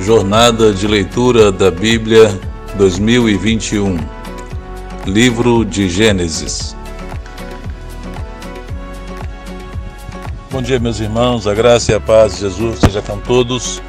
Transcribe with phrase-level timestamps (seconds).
[0.00, 2.30] Jornada de Leitura da Bíblia
[2.76, 3.98] 2021
[5.04, 6.76] Livro de Gênesis
[10.52, 13.82] Bom dia, meus irmãos, a graça e a paz de Jesus seja com todos.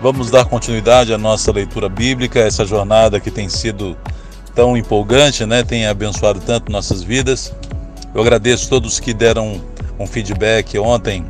[0.00, 3.96] Vamos dar continuidade à nossa leitura bíblica, essa jornada que tem sido
[4.54, 5.62] tão empolgante, né?
[5.62, 7.54] tem abençoado tanto nossas vidas.
[8.14, 9.60] Eu agradeço a todos que deram
[9.98, 11.24] um feedback ontem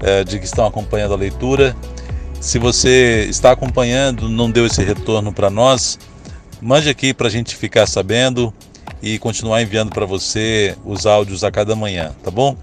[0.00, 1.74] eh, de que estão acompanhando a leitura
[2.46, 5.98] se você está acompanhando, não deu esse retorno para nós,
[6.62, 8.54] mande aqui para a gente ficar sabendo
[9.02, 12.56] e continuar enviando para você os áudios a cada manhã, tá bom?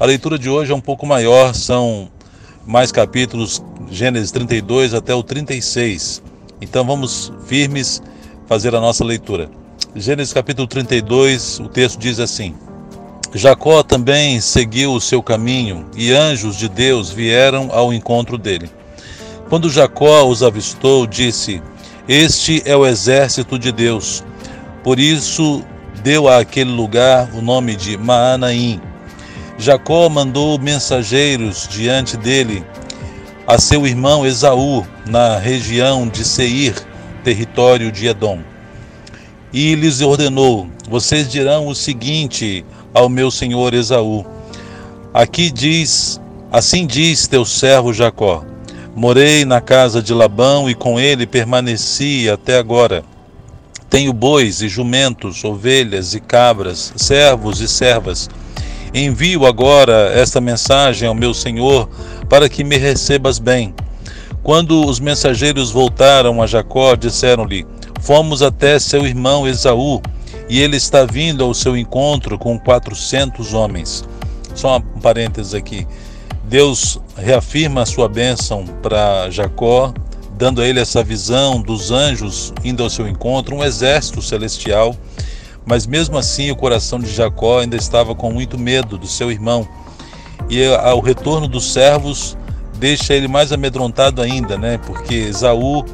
[0.00, 2.10] A leitura de hoje é um pouco maior, são
[2.66, 6.20] mais capítulos, Gênesis 32 até o 36.
[6.60, 8.02] Então vamos firmes
[8.48, 9.48] fazer a nossa leitura.
[9.94, 12.52] Gênesis capítulo 32, o texto diz assim:
[13.32, 18.68] Jacó também seguiu o seu caminho e anjos de Deus vieram ao encontro dele.
[19.50, 21.60] Quando Jacó os avistou, disse:
[22.06, 24.24] Este é o exército de Deus.
[24.84, 25.64] Por isso
[26.04, 28.80] deu a aquele lugar o nome de Maanaim.
[29.58, 32.64] Jacó mandou mensageiros diante dele
[33.44, 36.76] a seu irmão Esaú, na região de Seir,
[37.24, 38.38] território de Edom.
[39.52, 44.24] E lhes ordenou: Vocês dirão o seguinte ao meu senhor Esaú:
[45.12, 46.20] Aqui diz,
[46.52, 48.44] assim diz teu servo Jacó:
[49.00, 53.02] Morei na casa de Labão e com ele permaneci até agora.
[53.88, 58.28] Tenho bois e jumentos, ovelhas e cabras, servos e servas.
[58.92, 61.88] Envio agora esta mensagem ao meu senhor
[62.28, 63.74] para que me recebas bem.
[64.42, 67.66] Quando os mensageiros voltaram a Jacó, disseram-lhe:
[68.02, 70.02] Fomos até seu irmão Esaú,
[70.46, 74.04] e ele está vindo ao seu encontro com quatrocentos homens.
[74.54, 75.86] Só um parênteses aqui.
[76.50, 79.94] Deus reafirma a sua bênção para Jacó,
[80.36, 84.96] dando a ele essa visão dos anjos indo ao seu encontro, um exército celestial.
[85.64, 89.68] Mas mesmo assim, o coração de Jacó ainda estava com muito medo do seu irmão.
[90.48, 92.36] E ao retorno dos servos
[92.80, 94.76] deixa ele mais amedrontado ainda, né?
[94.78, 95.84] Porque Esaú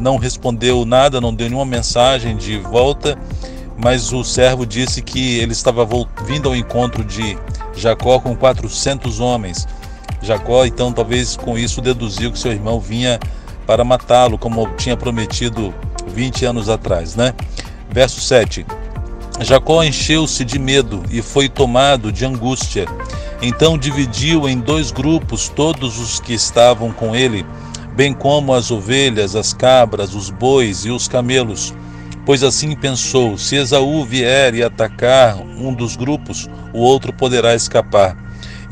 [0.00, 3.16] não respondeu nada, não deu nenhuma mensagem de volta,
[3.78, 5.86] mas o servo disse que ele estava
[6.26, 7.38] vindo ao encontro de
[7.76, 9.64] Jacó com 400 homens.
[10.22, 13.18] Jacó, então, talvez com isso deduziu que seu irmão vinha
[13.66, 15.74] para matá-lo, como tinha prometido
[16.06, 17.34] 20 anos atrás, né?
[17.90, 18.64] Verso 7.
[19.40, 22.86] Jacó encheu-se de medo e foi tomado de angústia.
[23.40, 27.44] Então dividiu em dois grupos todos os que estavam com ele,
[27.96, 31.74] bem como as ovelhas, as cabras, os bois e os camelos.
[32.24, 38.16] Pois assim pensou: se Esaú vier e atacar um dos grupos, o outro poderá escapar.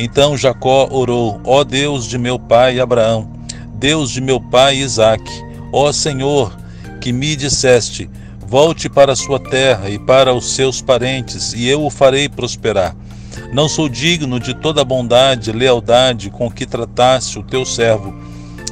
[0.02, 3.30] Então Jacó orou: Ó Deus de meu pai Abraão,
[3.74, 5.30] Deus de meu pai Isaque,
[5.70, 6.56] ó Senhor,
[7.02, 8.08] que me disseste:
[8.40, 12.96] Volte para a sua terra e para os seus parentes, e eu o farei prosperar.
[13.52, 18.14] Não sou digno de toda a bondade e lealdade com que trataste o teu servo.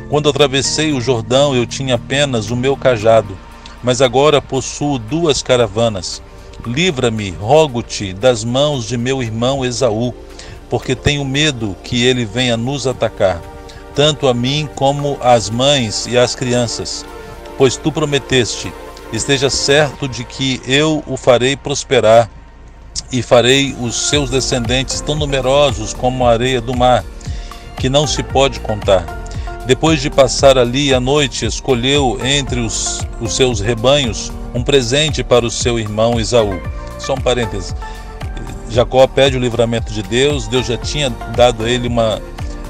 [0.09, 3.37] Quando atravessei o Jordão, eu tinha apenas o meu cajado,
[3.83, 6.23] mas agora possuo duas caravanas.
[6.67, 10.15] Livra-me, rogo-te, das mãos de meu irmão Esaú
[10.69, 13.41] porque tenho medo que ele venha nos atacar,
[13.95, 17.05] tanto a mim como às mães e às crianças.
[17.57, 18.73] Pois tu prometeste,
[19.13, 22.31] esteja certo de que eu o farei prosperar
[23.11, 27.05] e farei os seus descendentes tão numerosos como a areia do mar,
[27.77, 29.19] que não se pode contar.
[29.67, 35.45] Depois de passar ali a noite, escolheu entre os, os seus rebanhos um presente para
[35.45, 36.61] o seu irmão Esaú.
[36.99, 37.75] Só um parêntese.
[38.71, 42.21] Jacó pede o livramento de Deus, Deus já tinha dado a ele uma,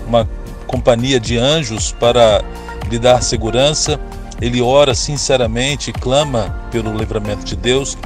[0.07, 0.29] uma
[0.67, 2.43] companhia de anjos para
[2.89, 4.01] lhe dar segurança.
[4.41, 7.99] Ele ora sinceramente, clama pelo livramento de Deus,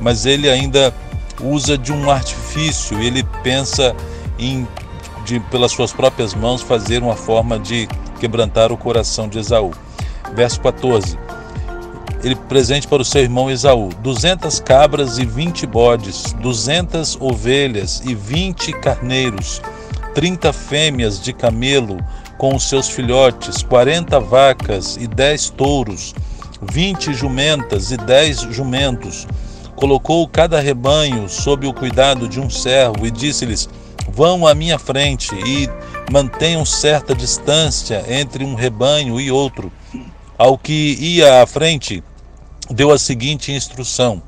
[0.00, 0.94] mas ele ainda
[1.42, 3.96] usa de um artifício, ele pensa
[4.38, 4.68] em,
[5.24, 7.88] de, pelas suas próprias mãos, fazer uma forma de
[8.20, 9.72] quebrantar o coração de Esaú.
[10.34, 11.18] Verso 14
[12.22, 18.14] ele presente para o seu irmão Esaú: duzentas cabras e vinte bodes, duzentas ovelhas e
[18.14, 19.60] vinte carneiros,
[20.14, 21.98] trinta fêmeas de camelo
[22.36, 26.14] com os seus filhotes, quarenta vacas e dez touros,
[26.60, 29.26] vinte jumentas e dez jumentos.
[29.76, 33.68] Colocou cada rebanho sob o cuidado de um servo e disse-lhes:
[34.12, 35.68] Vão à minha frente e
[36.12, 39.72] mantenham certa distância entre um rebanho e outro.
[40.36, 42.02] Ao que ia à frente,
[42.70, 44.22] deu a seguinte instrução: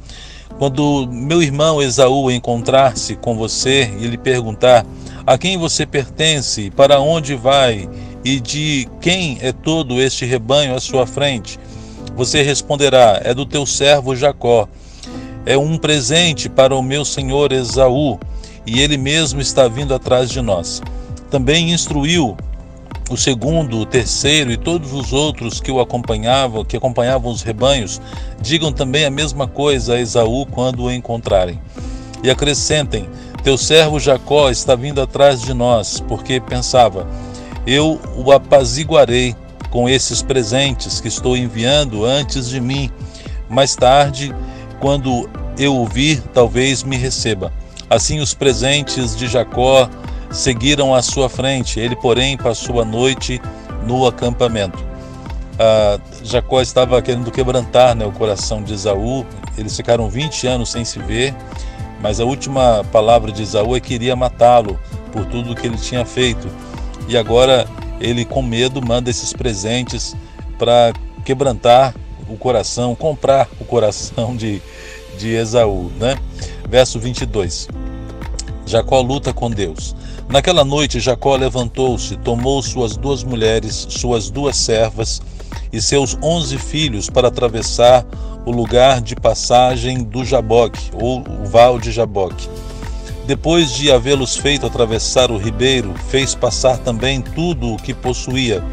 [0.59, 4.85] Quando meu irmão Esaú encontrar-se com você e lhe perguntar
[5.27, 7.89] a quem você pertence, para onde vai
[8.25, 11.59] E de quem é todo este rebanho à sua frente?
[12.15, 14.69] Você responderá: É do teu servo Jacó.
[15.45, 18.19] É um presente para o meu senhor Esaú,
[18.65, 20.81] e ele mesmo está vindo atrás de nós.
[21.31, 22.37] Também instruiu
[23.13, 28.01] o segundo, o terceiro e todos os outros que o acompanhavam, que acompanhavam os rebanhos,
[28.41, 31.61] digam também a mesma coisa a Esaú quando o encontrarem.
[32.23, 33.09] E acrescentem:
[33.43, 37.07] Teu servo Jacó está vindo atrás de nós, porque pensava:
[37.67, 39.37] Eu o apaziguarei
[39.71, 42.91] com esses presentes que estou enviando antes de mim.
[43.49, 44.35] Mais tarde,
[44.81, 45.29] quando
[45.59, 47.53] eu o vir, talvez me receba.
[47.91, 49.89] Assim os presentes de Jacó
[50.33, 51.79] seguiram à sua frente.
[51.79, 53.41] Ele, porém, passou a noite
[53.87, 54.93] no acampamento.
[55.59, 59.25] Ah, Jacó estava querendo quebrantar né, o coração de Esaú.
[59.57, 61.35] Eles ficaram 20 anos sem se ver,
[62.01, 64.79] mas a última palavra de Esaú é que iria matá-lo
[65.13, 66.49] por tudo que ele tinha feito.
[67.07, 67.67] E agora
[68.01, 70.17] ele, com medo, manda esses presentes
[70.59, 70.93] para
[71.25, 71.95] quebrantar
[72.29, 74.63] o coração, comprar o coração de,
[75.19, 75.93] de Esaú.
[75.99, 76.17] Né?
[76.69, 77.69] Verso 22.
[78.65, 79.95] Jacó luta com Deus.
[80.33, 85.21] Naquela noite, Jacó levantou-se, tomou suas duas mulheres, suas duas servas
[85.71, 88.03] e seus onze filhos para atravessar
[88.47, 92.49] o lugar de passagem do Jaboque, ou o val de Jaboque.
[93.27, 98.65] Depois de havê-los feito atravessar o ribeiro, fez passar também tudo o que possuía.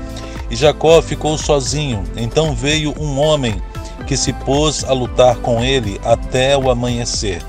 [0.50, 2.06] E Jacó ficou sozinho.
[2.16, 3.62] Então veio um homem
[4.08, 7.44] que se pôs a lutar com ele até o amanhecer.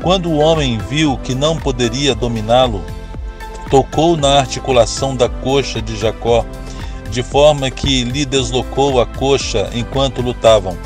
[0.00, 2.80] Quando o homem viu que não poderia dominá-lo,
[3.72, 6.44] tocou na articulação da coxa de Jacó,
[7.10, 10.76] de forma que lhe deslocou a coxa enquanto lutavam.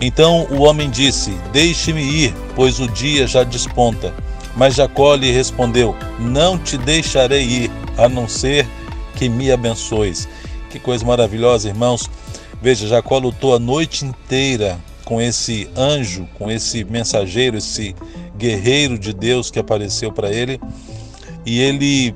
[0.00, 4.14] Então o homem disse: Deixe-me ir, pois o dia já desponta.
[4.56, 8.66] Mas Jacó lhe respondeu: Não te deixarei ir, a não ser
[9.16, 10.26] que me abençoes.
[10.70, 12.10] Que coisa maravilhosa, irmãos.
[12.62, 17.94] Veja, Jacó lutou a noite inteira com esse anjo, com esse mensageiro, esse
[18.34, 20.58] guerreiro de Deus que apareceu para ele
[21.44, 22.14] e ele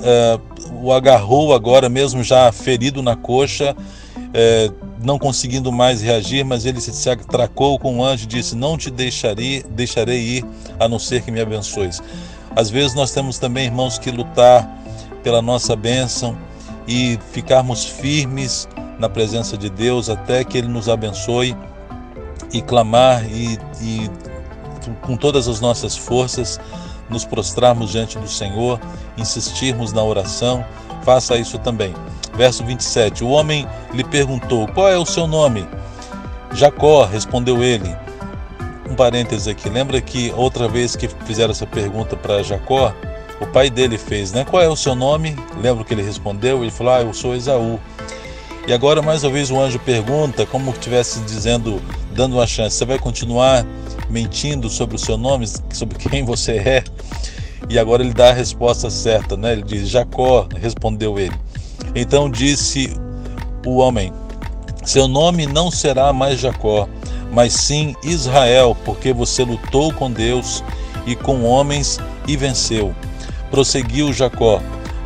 [0.00, 0.40] uh,
[0.82, 3.76] o agarrou agora, mesmo já ferido na coxa,
[4.16, 8.78] uh, não conseguindo mais reagir, mas ele se atracou com o anjo e disse: Não
[8.78, 10.44] te deixarei, deixarei ir,
[10.78, 12.02] a não ser que me abençoes.
[12.54, 14.68] Às vezes nós temos também, irmãos, que lutar
[15.22, 16.36] pela nossa bênção
[16.86, 18.68] e ficarmos firmes
[18.98, 21.56] na presença de Deus até que Ele nos abençoe
[22.52, 24.10] e clamar e, e
[25.00, 26.60] com todas as nossas forças
[27.12, 28.80] nos prostrarmos diante do Senhor,
[29.16, 30.64] insistirmos na oração,
[31.04, 31.94] faça isso também.
[32.34, 35.68] Verso 27: O homem lhe perguntou: Qual é o seu nome?
[36.54, 37.94] Jacó, respondeu ele.
[38.88, 42.94] Um parêntese aqui, lembra que outra vez que fizeram essa pergunta para Jacó,
[43.40, 44.44] o pai dele fez, né?
[44.44, 45.36] Qual é o seu nome?
[45.60, 46.62] Lembra que ele respondeu?
[46.62, 47.78] Ele falou: Ah, eu sou Esaú.
[48.66, 51.82] E agora mais uma vez o anjo pergunta, como estivesse dizendo,
[52.14, 53.66] dando uma chance: Você vai continuar
[54.08, 56.84] mentindo sobre o seu nome, sobre quem você é.
[57.68, 59.52] E agora ele dá a resposta certa, né?
[59.52, 61.34] Ele diz: Jacó, respondeu ele.
[61.92, 62.96] Então disse
[63.66, 64.12] o homem:
[64.84, 66.88] Seu nome não será mais Jacó,
[67.32, 70.62] mas sim Israel, porque você lutou com Deus
[71.04, 71.98] e com homens
[72.28, 72.94] e venceu.
[73.50, 74.62] Prosseguiu Jacó: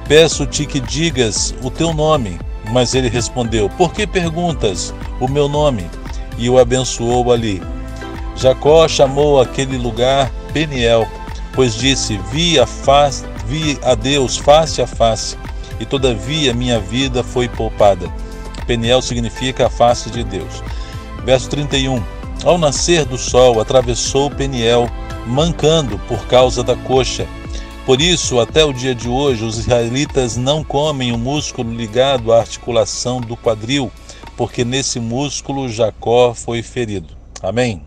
[0.06, 2.38] Peço-te que digas o teu nome.
[2.70, 5.88] Mas ele respondeu: Por que perguntas o meu nome?
[6.38, 7.62] E o abençoou ali.
[8.36, 11.08] Jacó chamou aquele lugar Peniel,
[11.54, 12.66] pois disse: Vi a,
[13.46, 15.36] vi a Deus face a face,
[15.80, 18.10] e todavia minha vida foi poupada.
[18.66, 20.62] Peniel significa a face de Deus.
[21.24, 22.02] Verso 31.
[22.44, 24.88] Ao nascer do sol, atravessou Peniel,
[25.26, 27.26] mancando por causa da coxa.
[27.86, 32.40] Por isso, até o dia de hoje, os israelitas não comem o músculo ligado à
[32.40, 33.92] articulação do quadril,
[34.36, 37.16] porque nesse músculo Jacó foi ferido.
[37.40, 37.80] Amém.